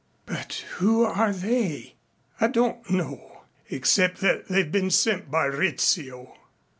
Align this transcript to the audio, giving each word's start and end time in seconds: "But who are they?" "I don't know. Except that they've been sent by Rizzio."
"But 0.25 0.65
who 0.77 1.03
are 1.05 1.31
they?" 1.31 1.93
"I 2.39 2.47
don't 2.47 2.89
know. 2.89 3.43
Except 3.69 4.19
that 4.21 4.47
they've 4.47 4.71
been 4.71 4.89
sent 4.89 5.29
by 5.29 5.45
Rizzio." 5.45 6.39